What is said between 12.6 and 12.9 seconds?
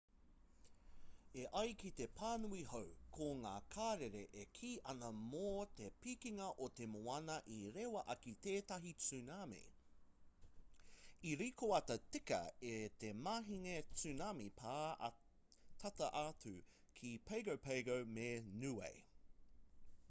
i